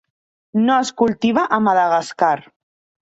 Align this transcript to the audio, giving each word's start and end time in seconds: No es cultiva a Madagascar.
No 0.61 0.77
es 0.85 0.91
cultiva 1.01 1.45
a 1.47 1.59
Madagascar. 1.67 2.37